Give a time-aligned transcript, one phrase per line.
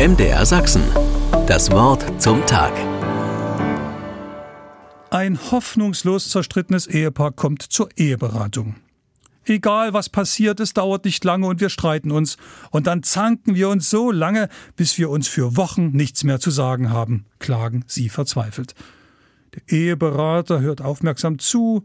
[0.00, 0.82] MDR Sachsen.
[1.46, 2.72] Das Wort zum Tag.
[5.10, 8.76] Ein hoffnungslos zerstrittenes Ehepaar kommt zur Eheberatung.
[9.44, 12.38] Egal was passiert, es dauert nicht lange und wir streiten uns.
[12.70, 16.50] Und dann zanken wir uns so lange, bis wir uns für Wochen nichts mehr zu
[16.50, 18.74] sagen haben, klagen sie verzweifelt.
[19.54, 21.84] Der Eheberater hört aufmerksam zu,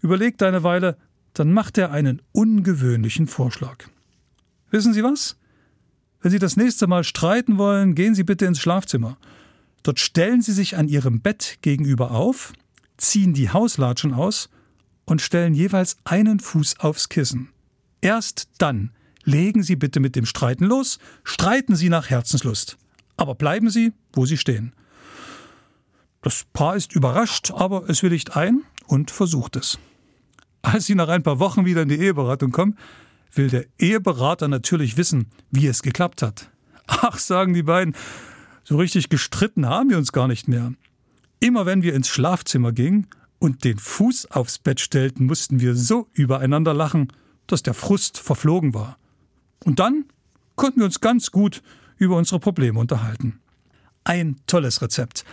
[0.00, 0.96] überlegt eine Weile,
[1.34, 3.78] dann macht er einen ungewöhnlichen Vorschlag.
[4.70, 5.41] Wissen Sie was?
[6.22, 9.18] Wenn Sie das nächste Mal streiten wollen, gehen Sie bitte ins Schlafzimmer.
[9.82, 12.52] Dort stellen Sie sich an Ihrem Bett gegenüber auf,
[12.96, 14.48] ziehen die Hauslatschen aus
[15.04, 17.48] und stellen jeweils einen Fuß aufs Kissen.
[18.00, 18.92] Erst dann
[19.24, 22.78] legen Sie bitte mit dem Streiten los, streiten Sie nach Herzenslust.
[23.16, 24.72] Aber bleiben Sie, wo Sie stehen.
[26.22, 29.78] Das Paar ist überrascht, aber es willigt ein und versucht es.
[30.62, 32.78] Als Sie nach ein paar Wochen wieder in die Eheberatung kommen,
[33.34, 36.50] will der Eheberater natürlich wissen, wie es geklappt hat.
[36.86, 37.94] Ach, sagen die beiden,
[38.64, 40.72] so richtig gestritten haben wir uns gar nicht mehr.
[41.40, 43.08] Immer wenn wir ins Schlafzimmer gingen
[43.38, 47.12] und den Fuß aufs Bett stellten, mussten wir so übereinander lachen,
[47.46, 48.98] dass der Frust verflogen war.
[49.64, 50.04] Und dann
[50.54, 51.62] konnten wir uns ganz gut
[51.96, 53.40] über unsere Probleme unterhalten.
[54.04, 55.24] Ein tolles Rezept.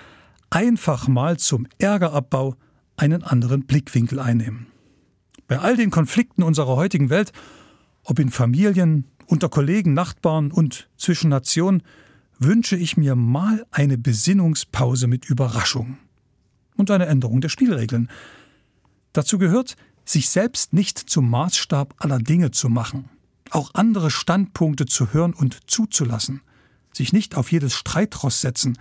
[0.50, 2.56] Einfach mal zum Ärgerabbau
[2.96, 4.68] einen anderen Blickwinkel einnehmen.
[5.48, 7.32] Bei all den Konflikten unserer heutigen Welt
[8.10, 11.84] ob in Familien, unter Kollegen, Nachbarn und zwischen Nationen,
[12.40, 16.00] wünsche ich mir mal eine Besinnungspause mit Überraschung
[16.76, 18.10] und eine Änderung der Spielregeln.
[19.14, 23.10] Dazu gehört, sich selbst nicht zum Maßstab aller Dinge zu machen,
[23.52, 26.42] auch andere Standpunkte zu hören und zuzulassen,
[26.92, 28.80] sich nicht auf jedes Streitross setzen,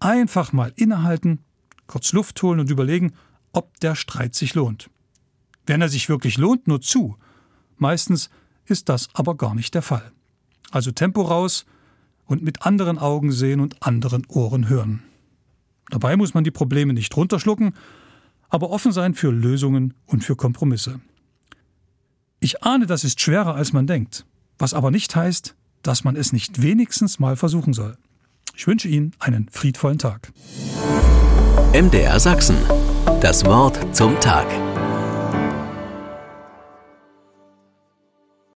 [0.00, 1.38] einfach mal innehalten,
[1.86, 3.12] kurz Luft holen und überlegen,
[3.52, 4.90] ob der Streit sich lohnt.
[5.66, 7.16] Wenn er sich wirklich lohnt, nur zu.
[7.76, 8.28] Meistens
[8.66, 10.12] ist das aber gar nicht der Fall.
[10.70, 11.66] Also Tempo raus
[12.26, 15.02] und mit anderen Augen sehen und anderen Ohren hören.
[15.90, 17.74] Dabei muss man die Probleme nicht runterschlucken,
[18.48, 21.00] aber offen sein für Lösungen und für Kompromisse.
[22.40, 24.26] Ich ahne, das ist schwerer, als man denkt,
[24.58, 27.96] was aber nicht heißt, dass man es nicht wenigstens mal versuchen soll.
[28.56, 30.32] Ich wünsche Ihnen einen friedvollen Tag.
[31.72, 32.56] MDR Sachsen.
[33.20, 34.46] Das Wort zum Tag.